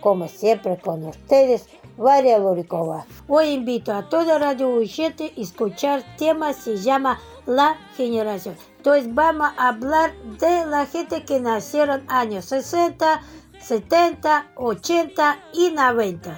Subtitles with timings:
[0.00, 3.04] como siempre con ustedes, Varia Lurikova.
[3.28, 8.56] Hoy invito a toda radio oyente a escuchar tema se llama La Generación.
[8.78, 13.20] Entonces vamos a hablar de la gente que nacieron años 60,
[13.60, 16.36] 70, 80 y 90.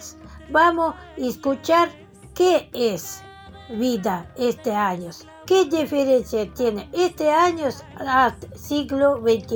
[0.51, 1.91] Vamos a escuchar
[2.35, 3.23] qué es
[3.71, 5.11] vida este año.
[5.53, 7.67] ¿Qué diferencia tiene este año
[7.99, 9.53] al siglo XXI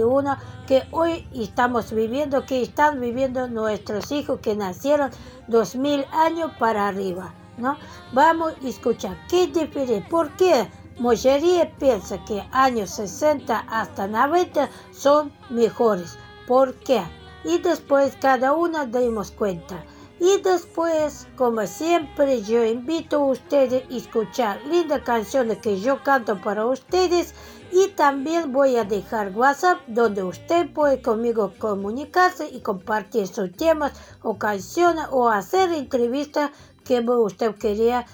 [0.66, 5.10] que hoy estamos viviendo, que están viviendo nuestros hijos que nacieron
[5.48, 7.32] 2000 años para arriba?
[7.56, 7.79] ¿no?
[8.12, 15.32] Vamos a escuchar qué diferencia, por qué mayoría piensa que años 60 hasta 90 son
[15.49, 17.02] mejores, ¿por qué?
[17.43, 19.82] Y después cada uno demos cuenta.
[20.18, 26.40] Y después, como siempre, yo invito a ustedes a escuchar lindas canciones que yo canto
[26.40, 27.34] para ustedes
[27.70, 33.92] y también voy a dejar WhatsApp donde usted puede conmigo comunicarse y compartir sus temas
[34.22, 36.50] o canciones o hacer entrevistas
[36.84, 38.06] que usted quería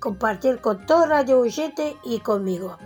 [0.00, 2.76] compartir con todo Radio Oyente y conmigo.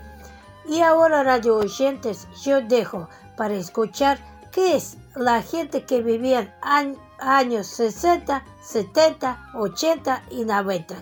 [0.68, 4.18] Y ahora Radio Oyentes yo dejo para escuchar
[4.52, 10.94] qué es la gente que vivía en años 60, 70, 80 y 90.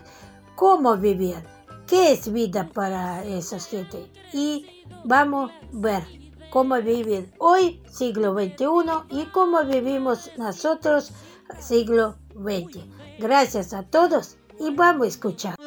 [0.54, 1.42] ¿Cómo vivían?
[1.86, 4.10] ¿Qué es vida para esa gente?
[4.32, 6.04] Y vamos a ver
[6.50, 8.66] cómo viven hoy, siglo XXI,
[9.10, 11.12] y cómo vivimos nosotros,
[11.58, 12.84] siglo XX.
[13.18, 15.61] Gracias a todos y vamos a escuchar.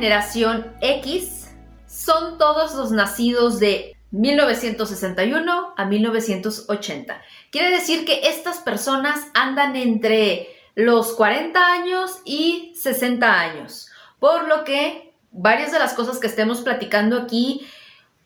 [0.00, 1.50] Generación X
[1.86, 7.20] son todos los nacidos de 1961 a 1980.
[7.50, 14.64] Quiere decir que estas personas andan entre los 40 años y 60 años, por lo
[14.64, 17.66] que varias de las cosas que estemos platicando aquí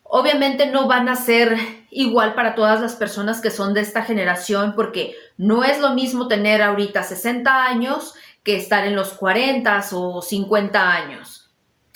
[0.03, 1.57] obviamente no van a ser
[1.91, 6.29] igual para todas las personas que son de esta generación, porque no es lo mismo
[6.29, 11.51] tener ahorita 60 años que estar en los 40 o 50 años.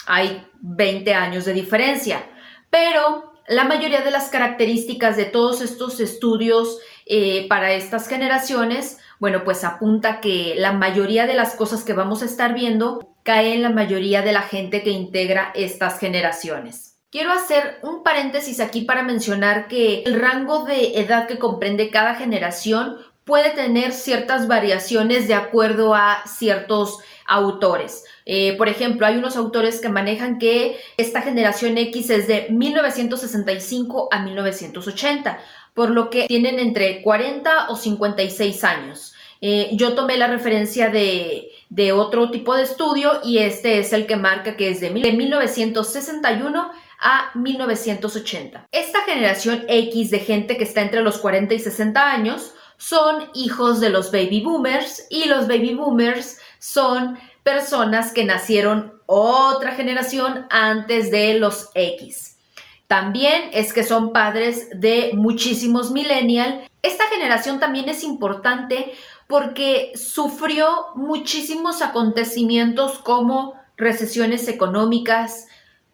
[0.06, 2.25] Hay 20 años de diferencia,
[2.71, 9.45] pero la mayoría de las características de todos estos estudios eh, para estas generaciones, bueno,
[9.45, 13.62] pues apunta que la mayoría de las cosas que vamos a estar viendo cae en
[13.62, 16.99] la mayoría de la gente que integra estas generaciones.
[17.11, 22.15] Quiero hacer un paréntesis aquí para mencionar que el rango de edad que comprende cada
[22.17, 22.99] generación
[23.29, 28.05] puede tener ciertas variaciones de acuerdo a ciertos autores.
[28.25, 34.09] Eh, por ejemplo, hay unos autores que manejan que esta generación X es de 1965
[34.11, 35.39] a 1980,
[35.75, 39.13] por lo que tienen entre 40 o 56 años.
[39.43, 44.07] Eh, yo tomé la referencia de, de, otro tipo de estudio y este es el
[44.07, 48.69] que marca que es de 1961 a 1980.
[48.73, 53.81] Esta generación X de gente que está entre los 40 y 60 años son hijos
[53.81, 61.11] de los baby boomers y los baby boomers son personas que nacieron otra generación antes
[61.11, 62.37] de los X.
[62.87, 66.67] También es que son padres de muchísimos millennials.
[66.83, 68.95] Esta generación también es importante
[69.27, 75.49] porque sufrió muchísimos acontecimientos como recesiones económicas,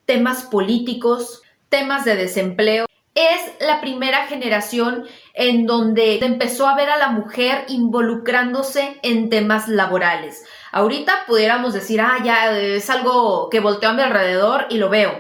[0.07, 2.87] temas políticos, temas de desempleo.
[3.15, 5.05] Es la primera generación
[5.35, 10.45] en donde empezó a ver a la mujer involucrándose en temas laborales.
[10.71, 15.13] Ahorita pudiéramos decir, ah, ya es algo que volteo a mi alrededor y lo veo.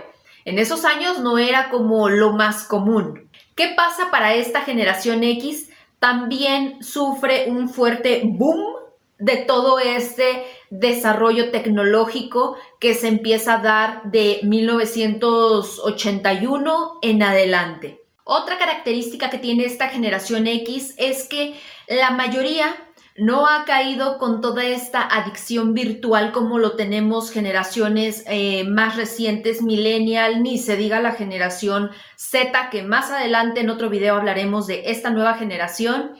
[0.44, 3.28] En esos años no era como lo más común.
[3.56, 5.70] ¿Qué pasa para esta generación X?
[5.98, 8.76] También sufre un fuerte boom
[9.18, 18.03] de todo este desarrollo tecnológico que se empieza a dar de 1981 en adelante.
[18.24, 21.54] Otra característica que tiene esta generación X es que
[21.88, 22.74] la mayoría
[23.16, 29.62] no ha caído con toda esta adicción virtual como lo tenemos generaciones eh, más recientes,
[29.62, 34.90] millennial, ni se diga la generación Z, que más adelante en otro video hablaremos de
[34.90, 36.12] esta nueva generación,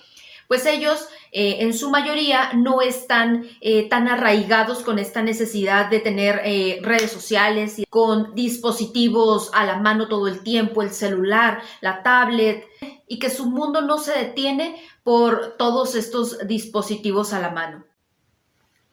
[0.46, 5.98] pues ellos eh, en su mayoría no están eh, tan arraigados con esta necesidad de
[5.98, 11.60] tener eh, redes sociales y con dispositivos a la mano todo el tiempo, el celular,
[11.80, 12.68] la tablet,
[13.08, 17.84] y que su mundo no se detiene por todos estos dispositivos a la mano.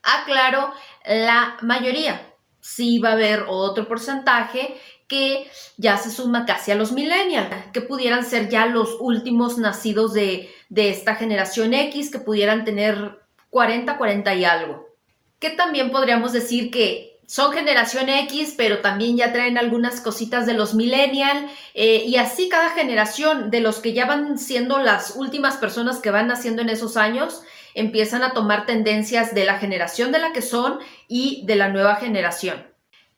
[0.01, 0.73] Aclaro,
[1.05, 2.27] la mayoría.
[2.59, 4.79] Sí va a haber otro porcentaje
[5.11, 10.13] que ya se suma casi a los millennials, que pudieran ser ya los últimos nacidos
[10.13, 14.87] de, de esta generación X, que pudieran tener 40, 40 y algo.
[15.39, 20.53] Que también podríamos decir que son generación X, pero también ya traen algunas cositas de
[20.53, 25.57] los millennials eh, y así cada generación de los que ya van siendo las últimas
[25.57, 27.41] personas que van naciendo en esos años,
[27.73, 31.95] empiezan a tomar tendencias de la generación de la que son y de la nueva
[31.97, 32.70] generación.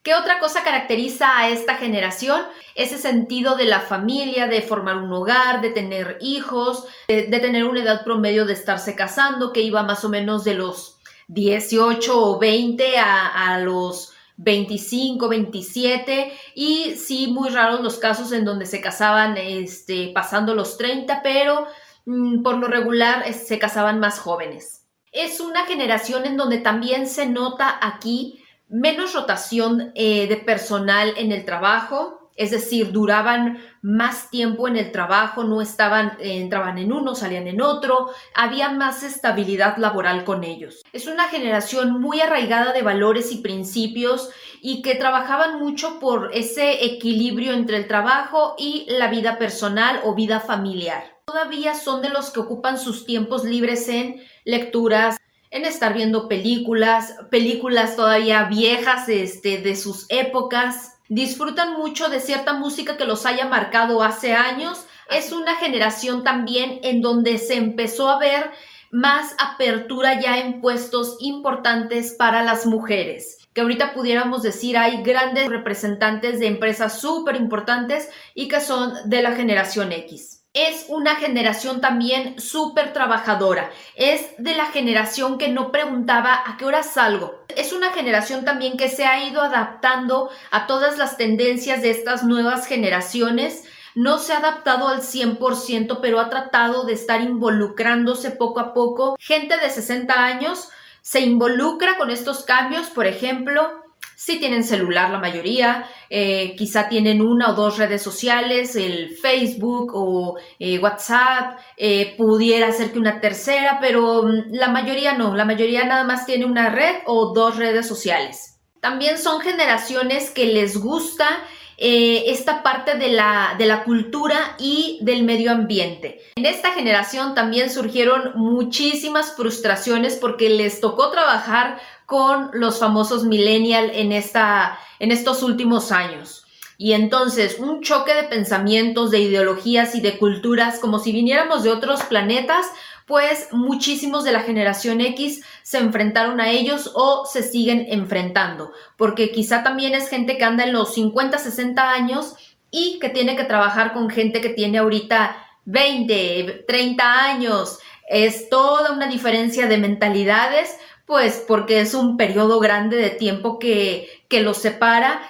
[0.03, 2.41] ¿Qué otra cosa caracteriza a esta generación?
[2.75, 7.79] Ese sentido de la familia, de formar un hogar, de tener hijos, de, tener una
[7.79, 12.97] edad promedio de estarse casando, que iba más o menos de los 18 o 20
[12.97, 20.11] a, los 25, 27 y sí, muy raros los casos en donde se casaban este,
[20.13, 21.65] pasando los 30, pero
[22.05, 24.85] mm, por lo regular se casaban más jóvenes.
[25.13, 28.42] Es una generación en donde también se nota aquí
[28.73, 34.91] menos rotación eh, de personal en el trabajo, es decir, duraban más tiempo en el
[34.91, 40.43] trabajo, no estaban, eh, entraban en uno, salían en otro, había más estabilidad laboral con
[40.43, 40.81] ellos.
[40.91, 46.83] Es una generación muy arraigada de valores y principios y que trabajaban mucho por ese
[46.83, 51.03] equilibrio entre el trabajo y la vida personal o vida familiar.
[51.25, 55.17] Todavía son de los que ocupan sus tiempos libres en lecturas,
[55.53, 60.95] en estar viendo películas, películas todavía viejas este, de sus épocas.
[61.09, 64.83] Disfrutan mucho de cierta música que los haya marcado hace años.
[65.11, 68.49] Es una generación también en donde se empezó a ver
[68.89, 73.37] más apertura ya en puestos importantes para las mujeres.
[73.53, 79.21] Que ahorita pudiéramos decir hay grandes representantes de empresas súper importantes y que son de
[79.21, 80.32] la generación X.
[80.53, 83.71] es una generación también súper trabajadora.
[83.95, 87.43] Es de la generación que no preguntaba a qué hora salgo.
[87.55, 92.23] Es una generación también que se ha ido adaptando a todas las tendencias de estas
[92.23, 93.63] nuevas generaciones.
[93.95, 99.15] No se ha adaptado al 100%, pero ha tratado de estar involucrándose poco a poco.
[99.19, 100.69] Gente de 60 años
[101.01, 103.82] se involucra con estos cambios, por ejemplo,
[104.25, 109.91] si tienen celular la mayoría, eh, quizá tienen una o dos redes sociales, el Facebook
[109.93, 115.43] o eh, WhatsApp, eh, pudiera ser que una tercera, pero mm, la mayoría no, la
[115.43, 118.61] mayoría nada más tiene una red o dos redes sociales.
[118.79, 121.27] También son generaciones que les gusta
[121.75, 126.21] esta parte de la, de la cultura y del medio ambiente.
[126.35, 131.81] En esta generación también surgieron muchísimas frustraciones porque les tocó trabajar
[132.13, 136.45] con los famosos millennial en, esta, en estos últimos años.
[136.77, 141.71] Y entonces un choque de pensamientos, de ideologías y de culturas, como si viniéramos de
[141.71, 142.67] otros planetas,
[143.07, 149.31] pues muchísimos de la generación X se enfrentaron a ellos o se siguen enfrentando, porque
[149.31, 152.35] quizá también es gente que anda en los 50, 60 años
[152.69, 157.79] y que tiene que trabajar con gente que tiene ahorita 20, 30 años.
[158.07, 160.77] Es toda una diferencia de mentalidades,
[161.13, 165.21] pues porque es un periodo grande de tiempo que, que los separa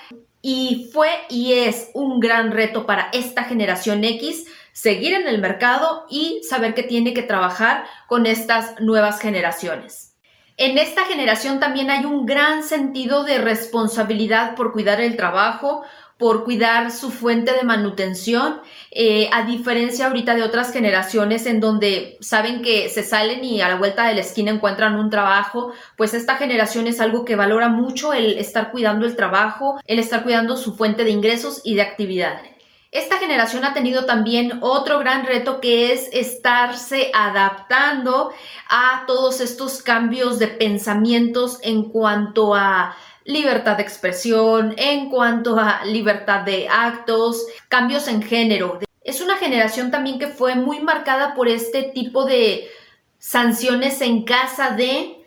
[0.42, 6.06] y fue y es un gran reto para esta generación X seguir en el mercado
[6.10, 10.16] y saber que tiene que trabajar con estas nuevas generaciones.
[10.56, 15.84] En esta generación también hay un gran sentido de responsabilidad por cuidar el trabajo,
[16.24, 18.62] por cuidar su fuente de manutención,
[18.92, 23.68] eh, a diferencia ahorita de otras generaciones en donde saben que se salen y a
[23.68, 27.68] la vuelta de la esquina encuentran un trabajo, pues esta generación es algo que valora
[27.68, 31.82] mucho el estar cuidando el trabajo, el estar cuidando su fuente de ingresos y de
[31.82, 32.40] actividad.
[32.94, 38.32] Esta generación ha tenido también otro gran reto que es estarse adaptando
[38.70, 45.86] a todos estos cambios de pensamientos en cuanto a libertad de expresión, en cuanto a
[45.86, 48.80] libertad de actos, cambios en género.
[49.04, 52.68] Es una generación también que fue muy marcada por este tipo de
[53.20, 55.24] sanciones en casa de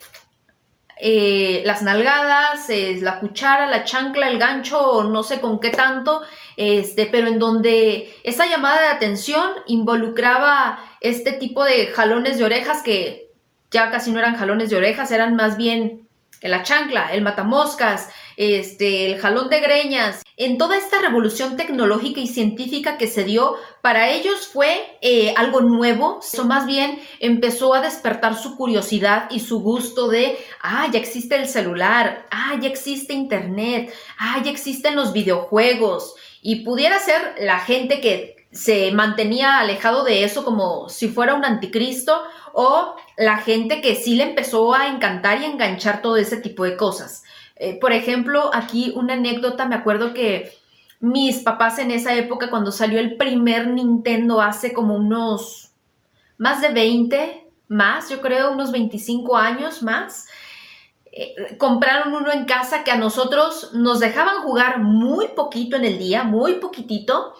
[0.98, 2.68] eh, las nalgadas,
[3.00, 6.22] la cuchara, la chancla, el gancho, no sé con qué tanto,
[6.56, 12.82] este, pero en donde esa llamada de atención involucraba este tipo de jalones de orejas
[12.82, 13.30] que
[13.70, 16.05] ya casi no eran jalones de orejas, eran más bien
[16.48, 22.26] la chancla, el matamoscas, este, el jalón de greñas, en toda esta revolución tecnológica y
[22.26, 27.80] científica que se dio, para ellos fue eh, algo nuevo, eso más bien empezó a
[27.80, 33.14] despertar su curiosidad y su gusto de, ah, ya existe el celular, ah, ya existe
[33.14, 40.02] internet, ah, ya existen los videojuegos, y pudiera ser la gente que se mantenía alejado
[40.02, 42.22] de eso como si fuera un anticristo,
[42.54, 46.76] o la gente que sí le empezó a encantar y enganchar todo ese tipo de
[46.76, 47.22] cosas.
[47.56, 50.52] Eh, por ejemplo, aquí una anécdota, me acuerdo que
[51.00, 55.72] mis papás en esa época, cuando salió el primer Nintendo hace como unos
[56.38, 60.26] más de 20, más, yo creo, unos 25 años más,
[61.12, 65.98] eh, compraron uno en casa que a nosotros nos dejaban jugar muy poquito en el
[65.98, 67.34] día, muy poquitito,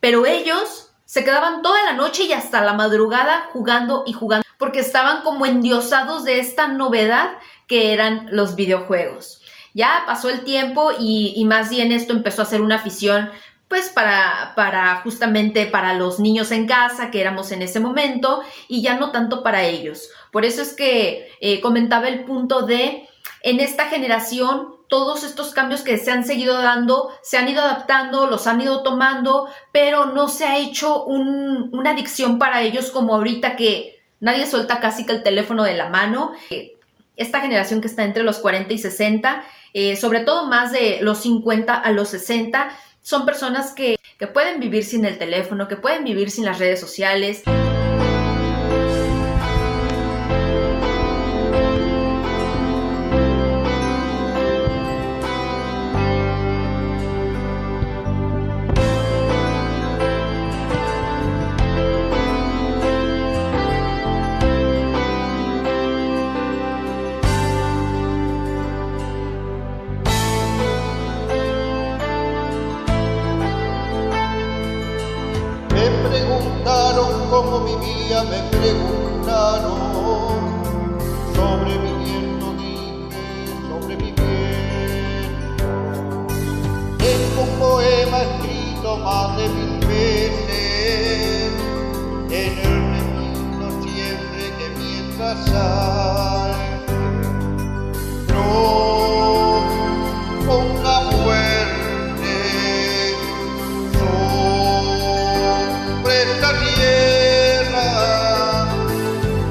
[0.00, 4.80] pero ellos se quedaban toda la noche y hasta la madrugada jugando y jugando porque
[4.80, 9.42] estaban como endiosados de esta novedad que eran los videojuegos.
[9.74, 13.30] Ya pasó el tiempo y, más bien esto empezó a ser una afición
[13.68, 18.80] pues para, para justamente para los niños en casa que éramos en ese momento y
[18.80, 20.08] ya no tanto para ellos.
[20.30, 23.08] Por eso es que eh, comentaba el punto de
[23.42, 28.26] en esta generación todos estos cambios que se han seguido dando, se han ido adaptando,
[28.26, 33.56] los han ido tomando, pero no se ha hecho una adicción para ellos como ahorita
[33.56, 36.32] que Nadie suelta casi que el teléfono de la mano.
[37.16, 41.20] Esta generación que está entre los 40 y 60, eh, sobre todo más de los
[41.20, 42.70] 50 a los 60,
[43.02, 46.80] son personas que, que pueden vivir sin el teléfono, que pueden vivir sin las redes
[46.80, 47.42] sociales.
[88.22, 91.52] escrito más de mil veces.
[92.30, 96.54] En el reino siempre que mientras hay.
[98.28, 99.62] No
[100.46, 102.36] ponga fuerte
[103.98, 107.88] sobre esta tierra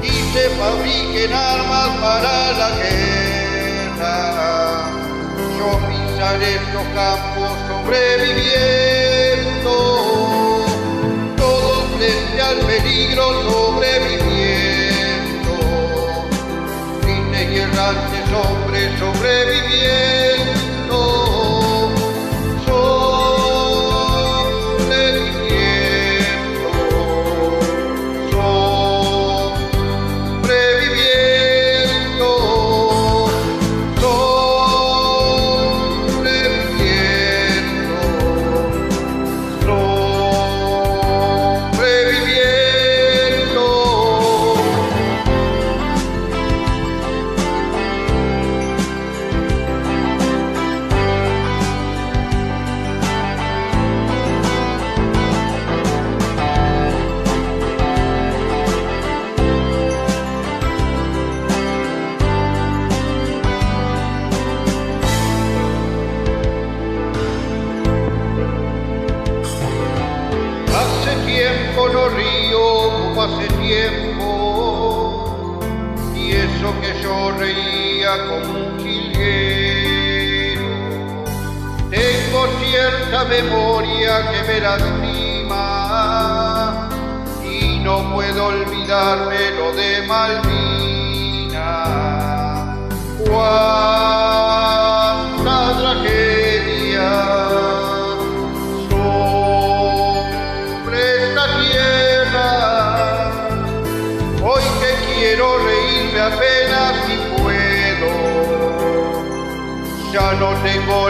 [0.02, 4.16] y se fabriquen armas para la guerra.
[5.58, 7.52] Yo pisaré los campos
[7.86, 10.64] sobreviviendo,
[11.36, 15.54] todos frente al peligro sobreviviendo,
[17.02, 20.25] firme y errante sobre sobreviviendo.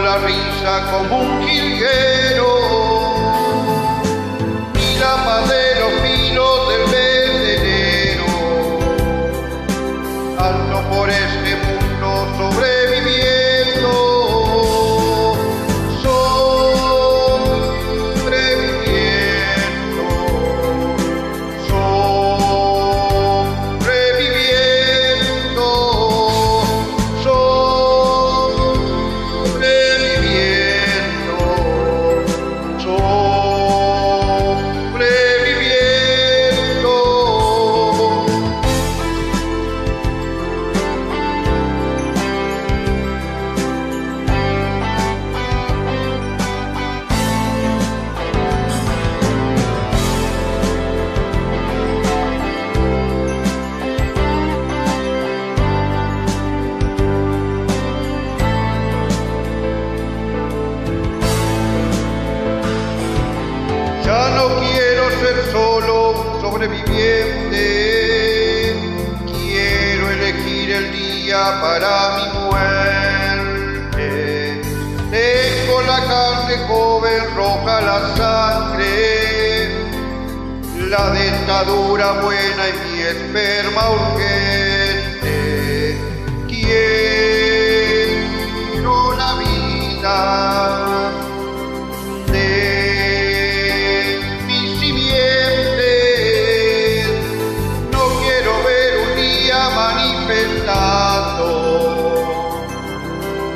[0.07, 2.56] la risa como un jilguero.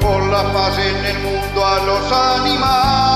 [0.00, 3.09] por la paz en el mundo a los animales.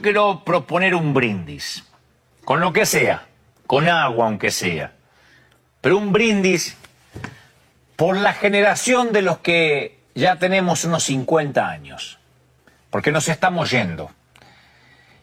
[0.00, 1.84] quiero proponer un brindis,
[2.44, 3.26] con lo que sea,
[3.66, 4.92] con agua aunque sea,
[5.80, 6.76] pero un brindis
[7.96, 12.18] por la generación de los que ya tenemos unos 50 años,
[12.90, 14.10] porque nos estamos yendo.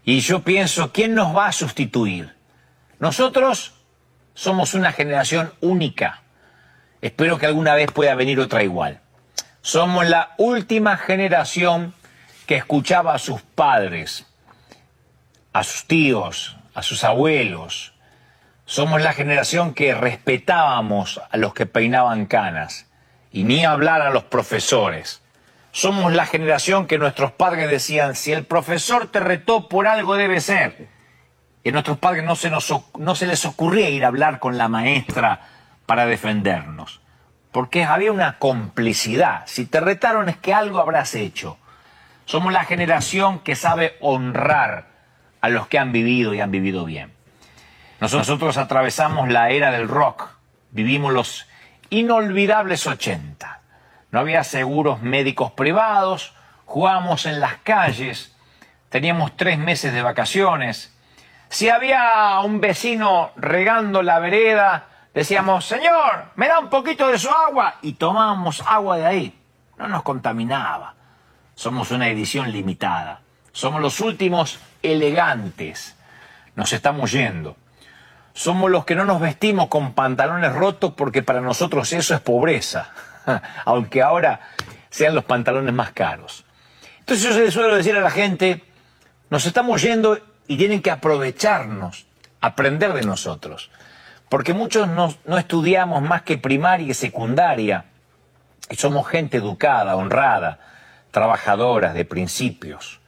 [0.04, 2.36] Y yo pienso, ¿quién nos va a sustituir?
[3.00, 3.74] Nosotros
[4.36, 6.22] somos una generación única.
[7.02, 9.02] Espero que alguna vez pueda venir otra igual.
[9.62, 11.94] Somos la última generación
[12.46, 14.25] que escuchaba a sus padres,
[15.56, 17.94] a sus tíos, a sus abuelos.
[18.66, 22.88] Somos la generación que respetábamos a los que peinaban canas
[23.32, 25.22] y ni hablar a los profesores.
[25.72, 30.42] Somos la generación que nuestros padres decían, si el profesor te retó por algo debe
[30.42, 30.90] ser.
[31.64, 34.58] Y a nuestros padres no se, nos, no se les ocurría ir a hablar con
[34.58, 35.40] la maestra
[35.86, 37.00] para defendernos.
[37.54, 39.44] Porque había una complicidad.
[39.46, 41.58] Si te retaron es que algo habrás hecho.
[42.26, 44.95] Somos la generación que sabe honrar
[45.46, 47.14] a los que han vivido y han vivido bien.
[48.00, 50.28] Nosotros atravesamos la era del rock,
[50.72, 51.46] vivimos los
[51.92, 53.62] inolvidables 80.
[54.10, 56.34] No había seguros médicos privados,
[56.66, 58.36] jugábamos en las calles,
[58.90, 60.98] teníamos tres meses de vacaciones.
[61.50, 67.30] Si había un vecino regando la vereda, decíamos, Señor, me da un poquito de su
[67.30, 69.40] agua y tomábamos agua de ahí.
[69.78, 70.96] No nos contaminaba.
[71.54, 73.22] Somos una edición limitada.
[73.52, 74.60] Somos los últimos
[74.92, 75.96] elegantes.
[76.56, 77.58] Nos estamos yendo.
[78.34, 82.90] Somos los que no nos vestimos con pantalones rotos porque para nosotros eso es pobreza.
[83.66, 84.42] Aunque ahora
[84.90, 86.46] sean los pantalones más caros.
[87.00, 88.64] Entonces yo se le suelo decir a la gente,
[89.30, 92.06] nos estamos yendo y tienen que aprovecharnos,
[92.42, 93.72] aprender de nosotros.
[94.30, 97.86] Porque muchos no, no estudiamos más que primaria y secundaria.
[98.70, 100.60] Y somos gente educada, honrada,
[101.12, 103.00] trabajadoras, de principios.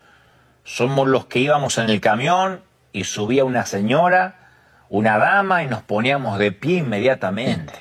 [0.68, 4.50] Somos los que íbamos en el camión y subía una señora,
[4.90, 7.72] una dama y nos poníamos de pie inmediatamente.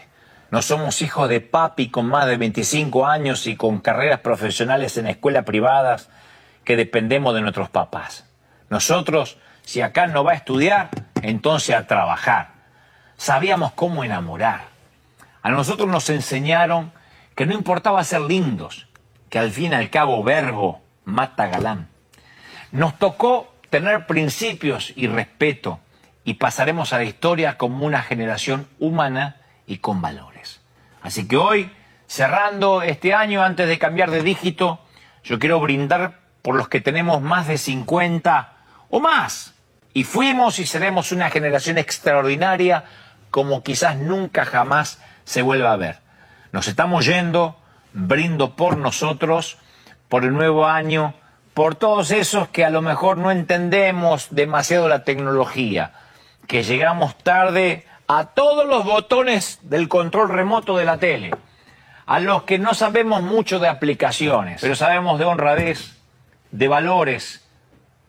[0.52, 5.08] No somos hijos de papi con más de 25 años y con carreras profesionales en
[5.08, 6.10] escuelas privadas
[6.62, 8.24] que dependemos de nuestros papás.
[8.70, 10.90] Nosotros, si acá no va a estudiar,
[11.22, 12.50] entonces a trabajar.
[13.16, 14.60] Sabíamos cómo enamorar.
[15.42, 16.92] A nosotros nos enseñaron
[17.34, 18.86] que no importaba ser lindos,
[19.28, 21.95] que al fin y al cabo verbo mata galán.
[22.76, 25.80] Nos tocó tener principios y respeto
[26.24, 29.36] y pasaremos a la historia como una generación humana
[29.66, 30.60] y con valores.
[31.00, 31.72] Así que hoy,
[32.06, 34.78] cerrando este año, antes de cambiar de dígito,
[35.24, 38.52] yo quiero brindar por los que tenemos más de 50
[38.90, 39.54] o más.
[39.94, 42.84] Y fuimos y seremos una generación extraordinaria
[43.30, 46.00] como quizás nunca jamás se vuelva a ver.
[46.52, 47.58] Nos estamos yendo,
[47.94, 49.56] brindo por nosotros,
[50.10, 51.14] por el nuevo año,
[51.56, 55.92] por todos esos que a lo mejor no entendemos demasiado la tecnología,
[56.46, 61.30] que llegamos tarde a todos los botones del control remoto de la tele,
[62.04, 65.96] a los que no sabemos mucho de aplicaciones, pero sabemos de honradez,
[66.50, 67.48] de valores,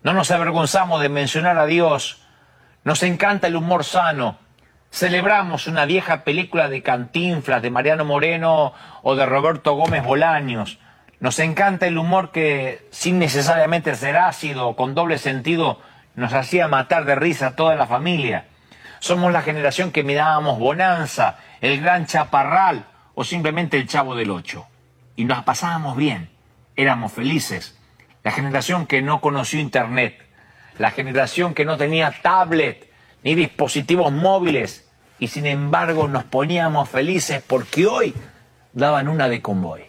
[0.03, 2.21] no nos avergonzamos de mencionar a Dios,
[2.83, 4.39] nos encanta el humor sano,
[4.89, 10.79] Celebramos una vieja película de Cantinflas, de Mariano Moreno o de Roberto Gómez Bolaños.
[11.19, 15.79] Nos encanta el humor que, sin necesariamente ser ácido o con doble sentido,
[16.15, 18.45] nos hacía matar de risa a toda la familia.
[18.99, 24.67] Somos la generación que mirábamos Bonanza, el Gran Chaparral o simplemente el Chavo del Ocho.
[25.15, 26.29] Y nos pasábamos bien,
[26.75, 27.79] éramos felices.
[28.23, 30.21] La generación que no conoció Internet,
[30.77, 32.91] la generación que no tenía tablet,
[33.23, 38.13] ni dispositivos móviles, y sin embargo nos poníamos felices porque hoy
[38.73, 39.86] daban una de convoy.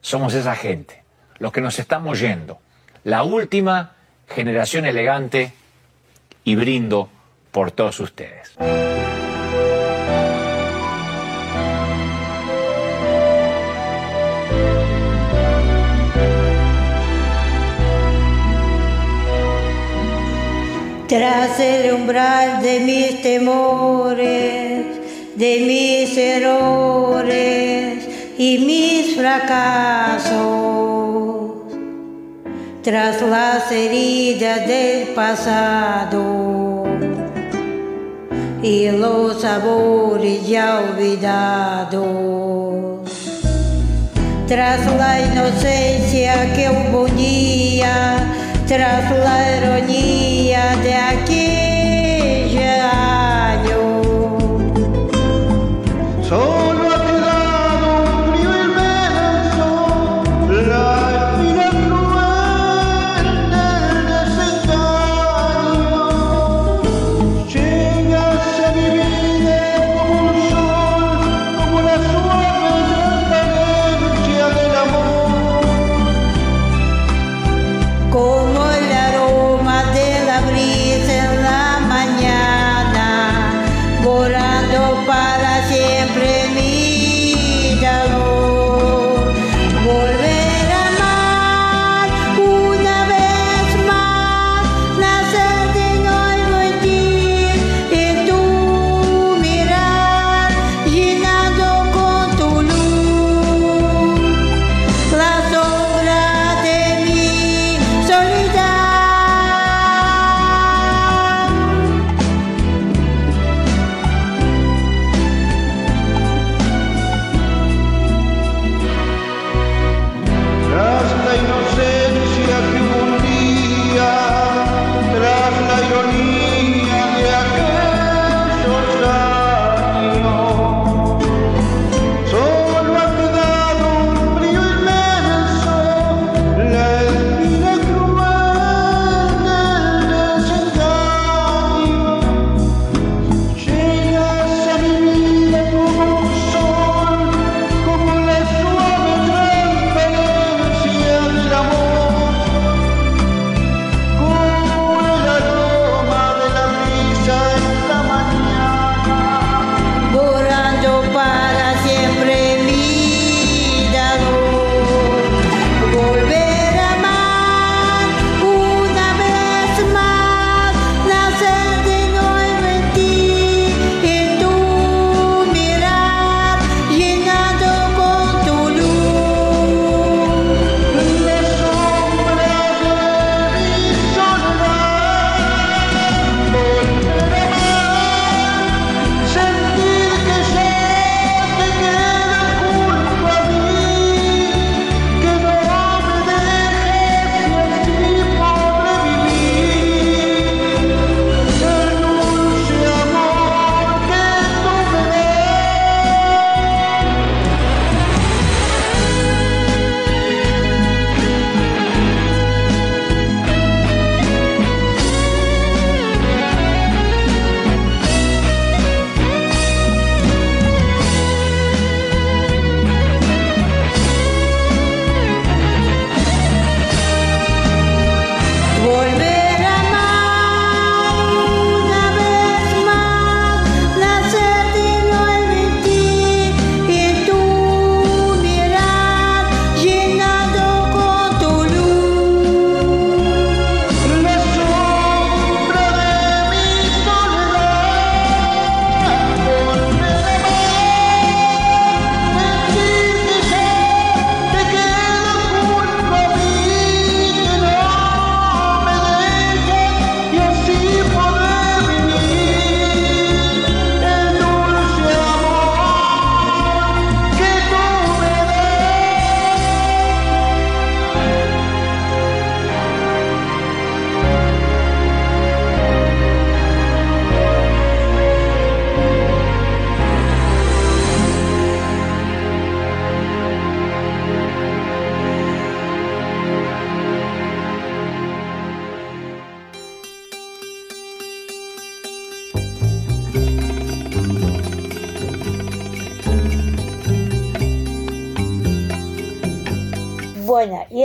[0.00, 1.02] Somos esa gente,
[1.38, 2.58] los que nos estamos yendo,
[3.04, 3.92] la última
[4.28, 5.52] generación elegante
[6.44, 7.10] y brindo
[7.50, 8.54] por todos ustedes.
[21.08, 24.86] Tras el umbral de mis temores,
[25.36, 27.78] de mis errores
[28.38, 30.36] y mis fracasos,
[32.84, 36.84] tras las heridas del pasado
[38.62, 41.98] y los sabores ya olvidados,
[44.46, 46.68] tras la inocencia que
[47.16, 48.18] día,
[48.68, 51.67] tras la ironía de aquel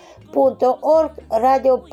[1.30, 1.92] radio.html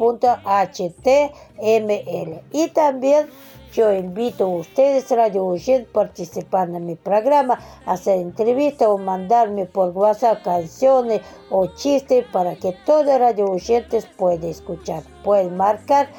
[2.52, 3.28] y también
[3.71, 9.89] yo invito a ustedes, Radio Oyentes, participar en mi programa, hacer entrevistas o mandarme por
[9.95, 11.21] WhatsApp canciones
[11.52, 15.04] o chistes para que todo Radio Oyentes pueda escuchar.
[15.23, 16.10] Pueden marcar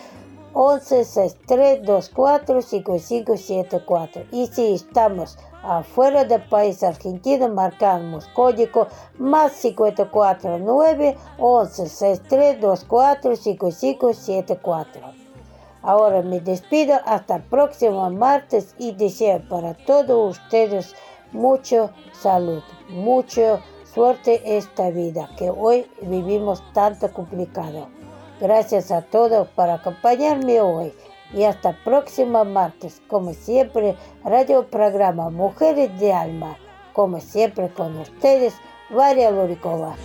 [0.52, 10.59] 11 63 24 5574 y si estamos afuera del país argentino marcamos código más 54
[10.59, 15.03] 9 11 63 24 5574
[15.83, 20.94] ahora me despido hasta el próximo martes y deseo para todos ustedes
[21.33, 23.61] mucho salud mucha
[23.92, 27.88] suerte esta vida que hoy vivimos tanto complicado.
[28.40, 30.92] Gracias a todos por acompañarme hoy
[31.33, 33.01] y hasta próximo martes.
[33.09, 36.57] Como siempre, radio programa Mujeres de Alma.
[36.93, 38.55] Como siempre con ustedes,
[38.90, 39.97] Varia Lurikova.